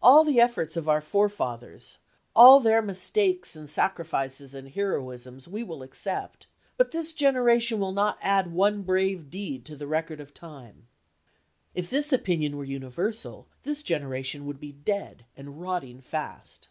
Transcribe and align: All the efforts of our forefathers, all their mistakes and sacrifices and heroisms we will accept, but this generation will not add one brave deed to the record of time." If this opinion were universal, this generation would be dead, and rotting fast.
All 0.00 0.22
the 0.22 0.38
efforts 0.40 0.76
of 0.76 0.88
our 0.88 1.00
forefathers, 1.00 1.98
all 2.36 2.60
their 2.60 2.80
mistakes 2.80 3.56
and 3.56 3.68
sacrifices 3.68 4.54
and 4.54 4.68
heroisms 4.68 5.48
we 5.48 5.64
will 5.64 5.82
accept, 5.82 6.46
but 6.76 6.92
this 6.92 7.12
generation 7.12 7.80
will 7.80 7.90
not 7.90 8.16
add 8.22 8.52
one 8.52 8.82
brave 8.82 9.28
deed 9.28 9.64
to 9.66 9.74
the 9.74 9.88
record 9.88 10.20
of 10.20 10.32
time." 10.32 10.86
If 11.74 11.90
this 11.90 12.12
opinion 12.12 12.56
were 12.56 12.62
universal, 12.64 13.48
this 13.64 13.82
generation 13.82 14.46
would 14.46 14.60
be 14.60 14.70
dead, 14.70 15.24
and 15.36 15.60
rotting 15.60 16.00
fast. 16.00 16.68